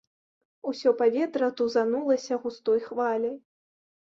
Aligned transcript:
Усё 0.69 0.93
паветра 1.01 1.49
тузанулася 1.61 2.41
густой 2.47 2.79
хваляй. 2.87 3.37